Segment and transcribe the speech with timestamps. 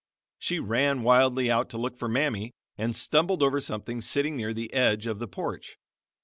[0.39, 4.73] She ran wildly out to look for Mammy; and stumbled over something sitting near the
[4.73, 5.77] edge of the porch.